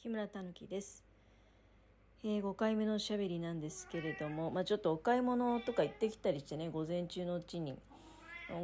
[0.00, 1.04] 木村たぬきです、
[2.22, 7.74] えー、5回目のおしゃべりなんですけれども、まあ、ちょっとお買い物とか行ってきたりしてね午前中のうちに。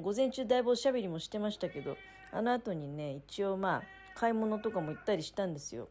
[0.02, 1.96] 午前中だいぶおしゃべりもしてましたけど
[2.32, 3.82] あの後にね一応まあ
[4.14, 5.88] 買い物とかも行ったりしたんですよ、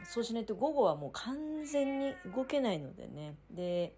[0.00, 3.34] うん、そうしないと午後はもう完全に動けないのでね。
[3.50, 3.94] で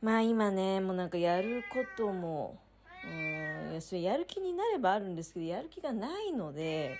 [0.00, 2.60] まあ今ねもうなんかやることも
[3.04, 6.98] うんそれやる気になればあるんですけどやる気がないので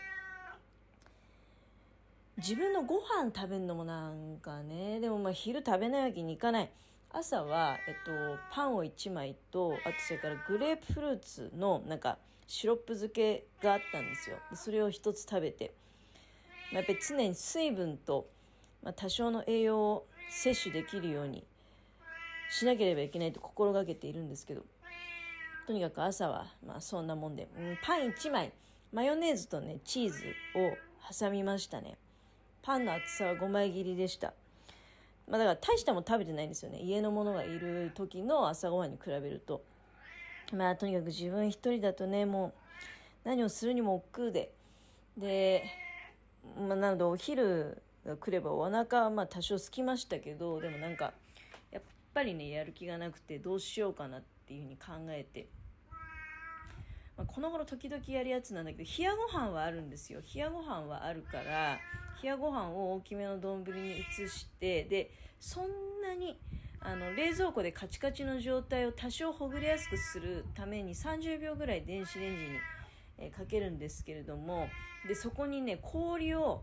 [2.38, 6.70] 自分のご飯食べるのもなんかね、でもまあ昼食べないわけにいかない。
[7.10, 14.36] 朝は、えっと、パンを1枚と、あとそれからグレープフルーツのなんかシロップ漬けがあったんですよ。
[14.54, 15.72] それを一つ食べて。
[16.72, 18.28] まあ、やっぱり常に水分と、
[18.82, 21.46] まあ、多少の栄養を摂取できるように
[22.50, 24.62] しなければいけないと心がけているんですけど、
[25.66, 28.52] とにかく朝は、まあそんなもんで、うん、パン1枚、
[28.92, 30.18] マヨネーズとね、チーズ
[30.54, 30.76] を
[31.18, 31.96] 挟みましたね。
[32.62, 34.34] パンの厚さは5枚切りでした。
[35.28, 36.78] まあだから大したも食べてないんですよね。
[36.80, 39.62] 家の者がいる時の朝ごはんに比べると。
[40.52, 42.52] まあとにかく自分一人だとね、もう
[43.24, 44.52] 何をするにも億劫で。
[45.16, 45.64] で、
[46.56, 51.12] まあなのでお昼が来ればお腹はまあ多少空きましたけど、でもなんか、
[51.72, 51.82] やっ
[52.14, 55.46] ぱりね、やる気がなくてどうしようかなっていうふうに考えて。
[57.16, 60.20] まあ、この頃時々やるやつなんだけど冷やご飯はあるんですよ。
[60.34, 61.78] 冷やご飯はあるから
[62.22, 65.64] 冷やご飯を大きめの丼に移してでそん
[66.02, 66.38] なに
[66.80, 72.48] あの冷蔵庫でカチカチの状態を多少ほぐれやすくするために30秒ぐらい電子レンジに、
[73.18, 74.68] えかけるんですけれども
[75.08, 76.62] でそこにね氷を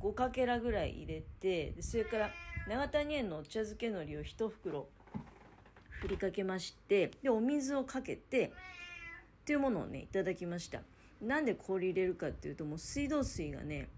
[0.00, 2.30] 5かけらぐらい入れてでそれから
[2.68, 4.88] 長谷園のお茶漬け海苔を1袋
[6.00, 8.52] 振りかけましてでお水をかけて
[9.42, 10.82] っていうものをねいただきました。
[11.20, 13.88] なんで氷入れるかっていうともう水道水がね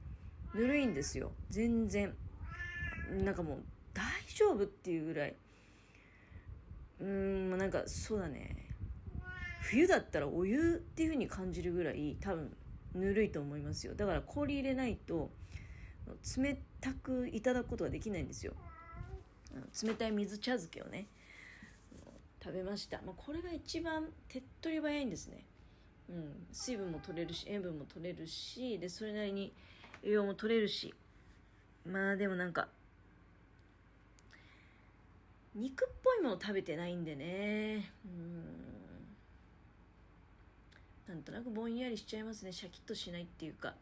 [0.55, 1.33] ぬるいんですよ。
[1.51, 2.15] 全然。
[3.23, 4.03] なんかもう大
[4.35, 5.35] 丈夫っていうぐらい。
[7.01, 8.71] うーんなんかそうだね。
[9.61, 12.57] 冬だったらお湯っていう風に感じるぐらい多分
[12.95, 13.95] ぬるいと思いますよ。
[13.95, 15.31] だから氷入れないと
[16.39, 18.55] 冷たくいただくことができないんですよ。
[19.83, 21.07] 冷たい水茶漬けをね。
[22.45, 25.45] 食べました、まあ、これが一番手っ取り早いんですね、
[26.11, 29.53] うん、水分も取れるし塩分も取れるしでそれなりに
[30.03, 30.93] 栄養も取れるし。
[31.87, 32.69] まあでもなんか
[35.55, 37.93] 肉っぽいもの食べてないんでね。
[38.05, 38.43] うん。
[41.07, 42.53] なんとなくぼんやりしちゃいますね。
[42.53, 43.75] シャキッとしないっていうか。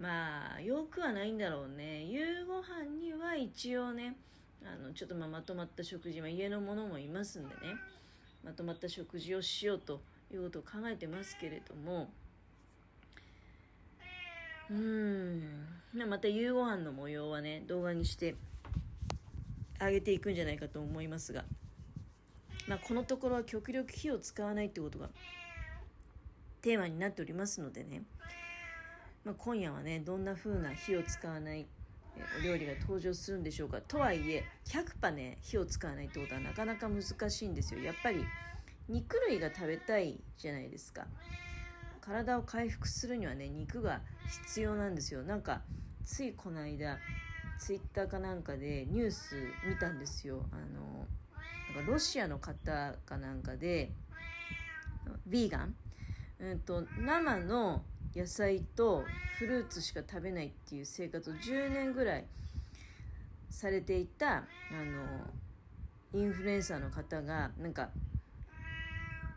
[0.00, 2.02] まあよくはないんだろうね。
[2.04, 4.16] 夕ご飯には一応ね
[4.64, 7.76] あのちょっとままとまった食事、まあ、家の者もいますんでね。
[8.44, 10.00] まとまった食事をしようと
[10.32, 12.10] いうことを考えてますけれども。
[14.70, 15.66] うん。
[16.08, 18.34] また夕ご飯の模様はね動画にして
[19.78, 21.44] あげていくんじゃないかと思いますが、
[22.66, 25.08] まあ、このところは極力火を使わないってことが
[26.60, 28.02] テーマになっておりますのでね、
[29.24, 31.66] まあ、今夜はねどんな風な火を使わない
[32.40, 33.80] お料理が登場するんでしょうか。
[33.80, 37.80] とはいえ100%ね火を使わないってことはなかなか難しいんですよ。
[37.80, 38.24] やっぱり
[38.88, 41.06] 肉類が食べたいじゃないですか。
[42.00, 44.00] 体を回復するにはね肉が
[44.46, 45.22] 必要なんですよ。
[45.22, 45.62] なんか
[46.04, 46.98] ついこの間
[47.58, 49.36] ツイッターかなんかでニュース
[49.66, 50.46] 見たんですよ。
[50.52, 51.06] あの
[51.74, 53.92] なんかロシアの方かなんかで
[55.28, 55.74] ヴィーガン、
[56.40, 57.82] うんと生の
[58.14, 59.04] 野菜と
[59.38, 62.24] フルーツしか食べないっていう生活を10年ぐらい
[63.50, 64.42] されていたあ
[66.12, 67.90] のインフルエンサーの方がなんか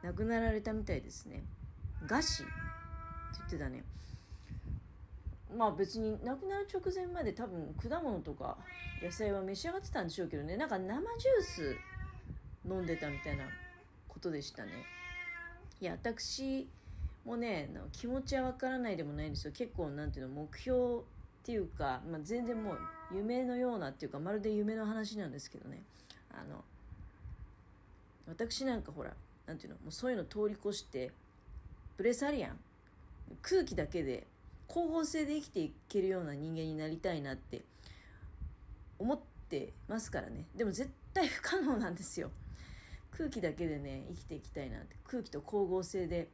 [0.04, 1.44] 亡くなられたみたいですね。
[2.08, 2.52] 餓死って
[3.38, 3.84] 言ってたね。
[5.56, 8.58] まあ別に亡くなる直前まで多分果物とか
[9.04, 10.58] 野菜は召し上がってたんでしょうけどね。
[10.58, 11.76] なんか生ジュース
[12.68, 13.44] 飲んでたみたいな
[14.08, 14.72] ことでしたね。
[15.80, 16.68] いや私
[17.26, 19.54] もうね気持ちはわからないでもないんですよ。
[19.54, 22.78] 結構なんていうの目標っていうか、まあ、全然もう
[23.14, 25.84] 夢のようなっていうかまるで夢の話なんですけどね。
[26.32, 26.64] あの
[28.28, 29.14] 私なんかほら
[29.46, 31.12] なんていうのもうそういうの通り越して
[31.98, 32.58] ブレサリアン
[33.42, 34.26] 空気だけで
[34.68, 37.62] 光合成で生きていけるような人間になりたいなって
[39.00, 39.20] 思っ
[39.50, 40.46] てますからね。
[40.56, 42.32] でも絶対不可能なんですよ。
[43.18, 44.96] 空気だけでね生きていきたいなって。
[45.06, 46.30] 空気と光合成で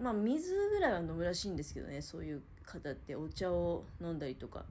[0.00, 4.64] まあ水ぐらいは飲むらしいんですけどねそういう方ってお茶を飲んだりとか。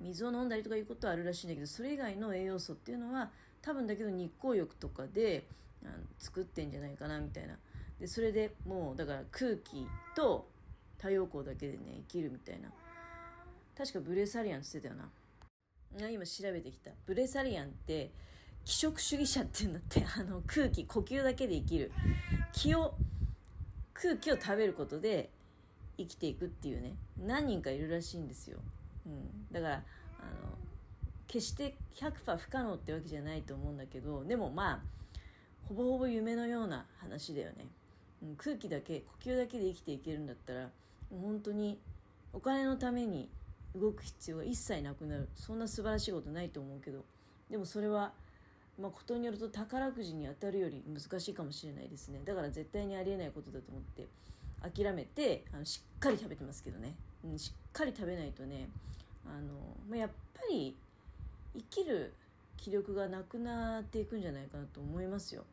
[0.00, 3.30] 水を飲んだりとかいうことはあるらしいんだけどそれ以外の栄養素っていうのは
[3.62, 5.44] 多分だけど日光浴とかで
[5.82, 7.56] あの作ってんじゃないかなみたいな。
[7.98, 10.46] でそれでもうだから空気と
[10.98, 12.68] 太陽光だけでね生きるみたいな。
[13.76, 15.00] 確かブレサリアンって言ってたよ
[16.00, 16.10] な。
[16.10, 16.90] 今調べてきた。
[17.06, 18.10] ブレサリアンって
[18.64, 21.92] 気色主義者っていうんだってあの空気呼吸だけで生きる。
[22.52, 22.94] 気を
[23.94, 25.30] 空気を食べることで
[25.96, 26.94] 生きていくっていうね。
[27.18, 28.58] 何人かいるらしいんですよ、
[29.06, 29.82] うん、だからあの
[31.26, 34.80] 決して100%不可能ってわけじゃないと思うんだけどでもまあ
[35.68, 37.66] ほぼほぼ夢のような話だよね、
[38.22, 40.68] うん、空気だけ呼吸だけで生きていけるんだったら
[41.10, 41.78] 本当に
[42.32, 43.30] お金のために
[43.74, 45.28] 動く必要が一切なくなる。
[45.34, 47.04] そんな素晴らしいことないと思うけど。
[47.50, 48.12] でもそれは
[48.80, 52.20] まあ、ことによると宝くじに当たるより難しいかもしれないですね。
[52.24, 54.08] だから絶対にありえないことだと思って
[54.62, 56.94] 諦めてあのしっかり食べてますけどね、
[57.24, 58.68] うん、しっかり食べないとね
[59.26, 59.54] あの、
[59.88, 60.74] まあ、やっぱり
[61.54, 62.12] 生きる
[62.56, 65.44] 気力がなくなっていくんじゃないかなと思いますよ。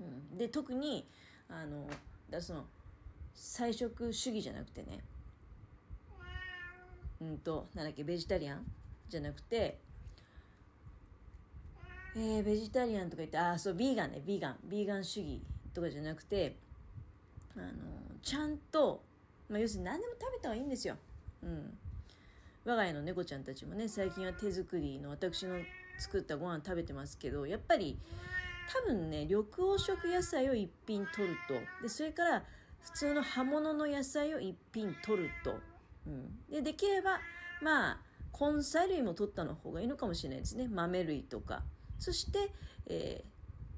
[0.00, 1.06] うん、で特に
[1.48, 1.88] あの
[2.30, 2.64] だその
[3.34, 5.00] 菜食主義じゃなくてね。
[7.20, 8.64] うんとなんだっけベジタリアン
[9.08, 9.78] じゃなくて
[12.16, 15.40] えー、ベジタリアンとか言ってああそうビーガンねビーガンビーガン主義
[15.72, 16.56] とかじゃなくて
[17.56, 17.68] あの
[18.22, 19.02] ちゃんと、
[19.48, 20.96] まあ、要するに何でも食べた方がいいんですよ。
[21.42, 21.78] うん。
[22.64, 25.56] 我が家の猫ちゃんたちもね、最近は手作りの私の
[25.98, 27.98] 作ったご飯食べてますけど、やっぱり
[28.72, 32.44] 多分ね、緑黄色野菜を一品取ると、で、それから
[32.80, 35.58] 普通の葉物の野菜を一品取ると、
[36.06, 36.38] うん。
[36.50, 37.20] で、できれば、
[37.62, 37.98] まあ、
[38.38, 40.68] 根菜類も取ったの方がいいのかもしれないですね。
[40.68, 41.62] 豆類とか。
[42.00, 42.50] そして、
[42.88, 43.24] え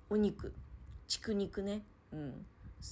[0.09, 0.55] ー、お肉、
[1.07, 1.83] 畜肉ね。
[2.13, 2.47] うん。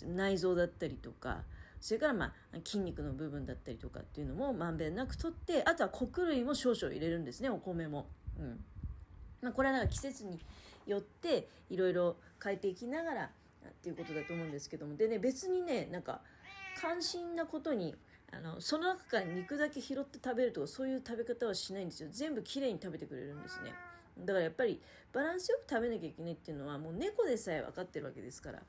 [0.06, 1.42] 内臓だったりとか
[1.80, 2.32] それからまあ
[2.64, 8.06] 筋肉の部分だったりとかっていうのもまんべんなくとってあとは穀類も少々入れるんですねお米も。
[8.38, 8.60] うん
[9.42, 10.38] まあ、これはなんか季節に
[10.86, 16.20] よっていろいろ変えていきながらっていうことだと思うんですけどもでね別にねなんか
[16.78, 17.94] 関心なことに
[18.32, 23.72] あのその中から肉だけ拾って食べるとかそういう食べ方はしないんですよ全部きれいに食べてくれるんですね
[24.18, 24.80] だからやっぱり
[25.12, 28.62] バランスよく食べなきゃいけないっていうのはもう猫でさえ分かってるわけですから。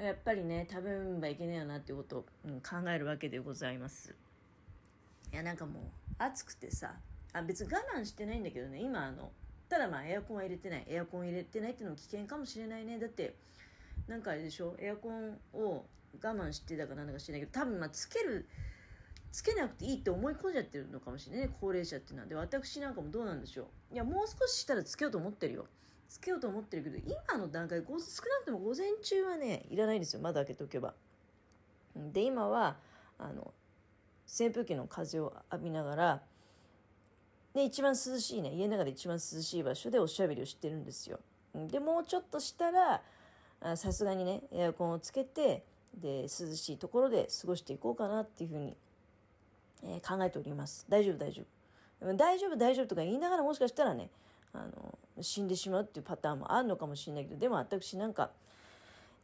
[0.00, 4.14] やっぱりね食べればいけないよなっていうことを、うん、考えるわけでございます。
[5.32, 5.82] いやなんかもう
[6.18, 6.94] 暑くてさ。
[7.32, 8.80] あ別に我慢してないんだけどね。
[8.80, 9.30] 今あの
[9.68, 10.84] ただまあエアコンは入れてない。
[10.86, 12.98] エアコン入れてないっていうのも危険かもしれないね。
[12.98, 13.34] だって
[14.06, 14.76] なんかあれでしょ？
[14.78, 15.84] エアコンを
[16.22, 18.46] 我慢してたかなんだか知らないけど多分まあつける
[19.30, 22.28] つけなくていいって思い込んじゃってるのかもしれないね高齢者っていうのは。
[22.28, 23.94] で私なんかもどうなんでしょう。
[23.94, 25.66] いやもう少ししたらつけようと思ってるよ。
[26.08, 30.20] つけようと思ってるけど今の段階少なくとも午前中はねいらないんですよ。
[30.22, 30.94] 窓開けておけば。
[31.94, 32.76] で今は
[33.18, 33.52] あの
[34.26, 36.22] 扇風機の風を浴びながら
[37.54, 41.20] で一番涼しいね家の中で一番涼しい場所でおしゃべりをしてるんですよ。
[41.54, 43.02] でもうちょっとしたら
[43.76, 45.64] さすがにねエアコンをつけて
[45.94, 48.76] で涼しいところで過ごしていこうかなっていうふうに、
[49.84, 50.86] えー、考えております。
[50.88, 51.58] 大丈夫大丈夫。
[52.14, 54.08] 大丈夫大丈夫とか言いながらもしかしたらね
[54.52, 58.30] あの死んでしまうっていうパターンもあるのかもしれないけどでも私なんか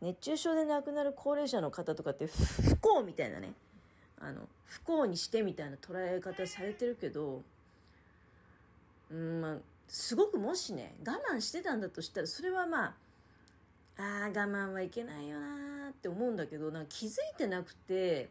[0.01, 3.53] 熱中症で亡くなる高齢者の方とかって不幸みたいなね
[4.21, 7.43] あの不幸にしてみたいな捉え方されてるけど
[9.11, 9.56] うんまあ
[9.89, 12.95] すごくもしね我慢してたんだとしたらそれはまあ
[13.97, 18.31] あ我慢はいけないよなって思うんだけどなんか気づいてなくて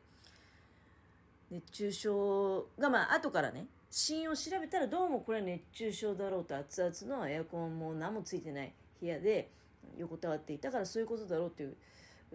[1.53, 9.51] 熱中症がまあ後からね死因を調べたらどうもこれは熱中症だろうと熱々のエアコンも何もついてない部屋で
[9.99, 11.75] 横たわっていたからそういうことだろうという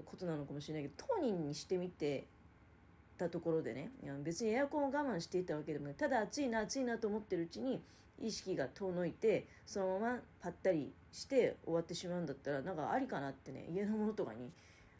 [0.04, 2.26] ことなのかもしれないけど当人にしてみて
[3.18, 3.90] たところでね
[4.22, 5.94] 別にエアコンを我慢していたわけでもない。
[5.94, 7.82] ただ暑いな暑いなと思ってるうちに
[8.22, 14.52] 意識が遠のいてそのままぱったりして終わってしまうんだったらなんかありかなってね家のものとかに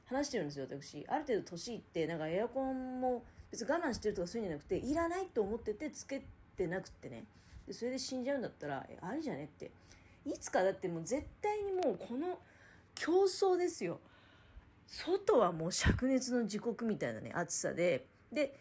[0.06, 1.06] 話してるんですよ私。
[1.08, 6.22] ある程度年いってなんかエアコンも別に我慢してるとかそういうんじゃなくていらないと思っててつけ
[6.56, 7.24] てなくってね。
[7.66, 9.70] でそれで死んじゃうんだったらありじゃねって。
[10.24, 12.38] いつかだってもう絶対にもうこの
[12.94, 14.00] 競争ですよ。
[14.86, 18.06] 外はもう灼熱の時刻みたいなね暑さで。
[18.32, 18.58] で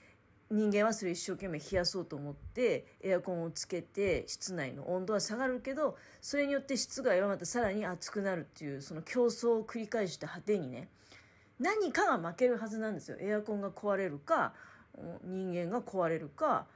[0.49, 10.87] 人間はそれ一生懸命冷やそうと思ってエアコンをつけて室内の温度は下がるけどそれによって湿が弱まってさらに暑くなるっていうその競争を繰り返した果てにね
[11.59, 13.17] 何かが負けるはずなんですよ。
[13.19, 14.53] エアコンが壊れるか
[15.23, 16.67] 人間が壊れるか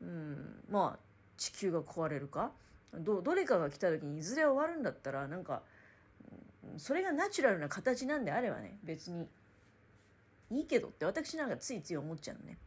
[0.00, 0.98] うん、まあ
[1.36, 2.50] 地球が壊れるか
[2.94, 5.62] どどれかが来た時にいずれ終わるんだったらなんか
[6.78, 9.28] それがナチュラルな形なんであればね別に
[10.50, 12.58] いいけどって私なんかついつい思っちゃうのね。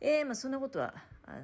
[0.00, 0.94] えー、まあそんなことは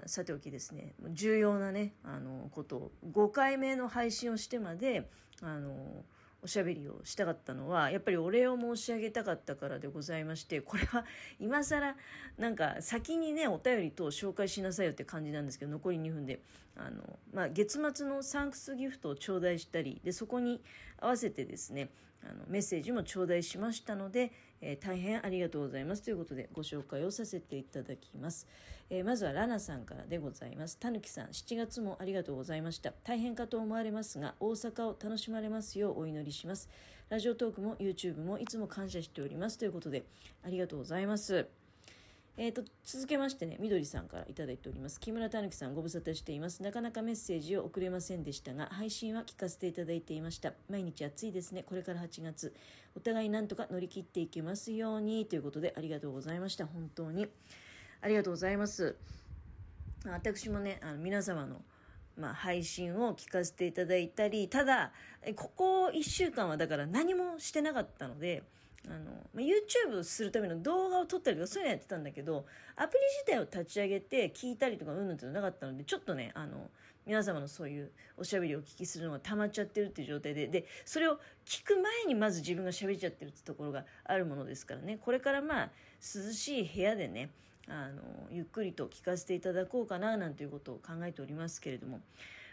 [0.06, 5.08] さておきですね重要なねあのことを5回目の配信をしてまで
[5.42, 6.04] あの
[6.44, 11.06] おしゃべりをしたかったのはやっぱりお礼を申し上げたかったからでございましてこれは
[11.40, 11.96] 今更
[12.36, 16.40] なんか先にねお便りと紹介しなさいよって感じなんですけど残り2分で
[16.76, 20.62] あの、まあ、月末のサンクスギフトを頂戴したりでそこに
[20.98, 21.88] 合わせてですね
[22.22, 24.32] あのメッセージも頂戴しましたので、
[24.66, 26.02] えー、大変ありがとうございます。
[26.02, 28.48] ということでご紹介をさせていただきます、
[28.88, 30.78] えー、まずはラナさんからでございます。
[30.78, 32.92] たぬきさん7月もありがとうございました。
[33.04, 36.70] 大変かと思われますが大阪を楽しまれますようお祈りします。
[37.10, 39.58] ラジオトークも YouTube もいつも感謝しております。
[39.58, 40.04] ということで
[40.42, 41.46] ありがとうございます。
[42.36, 44.98] えーと、続けましてね、みどりさんからいただいております。
[44.98, 46.64] 木村たぬきさんご無沙汰しています。
[46.64, 50.52] なかなかメッセージを送れませんでしたが、配信は聞かせていただいていました。
[50.68, 51.62] 毎日暑いですね。
[51.62, 52.52] これから8月。
[52.96, 55.26] お互いなんとか乗り切っていけますように。
[55.26, 56.66] ということで、ありがとうございました。
[56.66, 57.28] 本当に。
[58.00, 58.96] ありがとうございます。
[60.04, 61.62] 私もね、あの皆様の
[62.16, 64.92] まあ、配信を聞かせていただいたり、ただ、
[65.36, 68.44] ここ1週間はだから何もしてなかったので、
[68.88, 76.70] あの、まあ、YouTube するための動画を撮ったりとかそういうのやってたんだけど、アプリ自体を立ち上げて聞いたりとかうんぬんっていうのなかったので、ちょっとね、あの、
[77.06, 87.30] 皆様のそういうおしゃべりをお聞きするのが溜まっちゃってるっていう状態で、で、それを聞く前にまず自分が喋っちゃってるってところがあるものですからね、これからまあ、涼しい部屋でね、
[87.68, 92.00] あの、ゆっくりと聞かせていただこうかな、なんていうことを考えておりますけれども、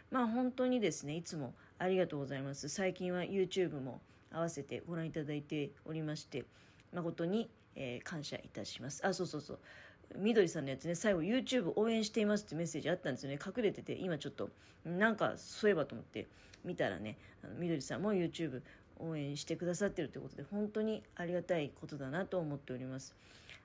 [0.10, 2.68] まあ本当にですね、いつもありがとうございます。
[2.68, 6.46] 最近は YouTube も合わせてご覧いただいておりまして
[6.94, 9.06] 誠に、えー、感謝いたします。
[9.06, 9.60] あそうそうそう。
[10.18, 10.96] みどりさんのやつね。
[10.96, 13.40] 最後 YouTube 応援していますってメッセージあったんですよね。
[13.44, 14.50] 隠れてて今ちょっと
[14.86, 16.28] なんかそういえばと思って
[16.66, 17.18] 見たらね
[17.58, 18.62] みどりさんも YouTube
[19.00, 23.16] 応援してくださってるということで本当にありがたいことだなと思っております。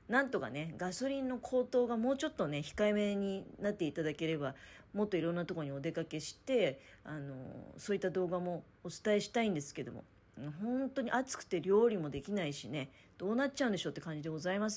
[0.09, 4.55] なんとかねガソリンの高騰がもうちょっとね控えめになっていただければ
[4.95, 7.35] もっといろんなところにお出かけしてあの
[7.77, 10.05] そういった動画もお伝えしたいんですけども
[10.61, 14.75] 本当に暑くて料理もできないしねどうなっちゃうんでしょうって感じでございます。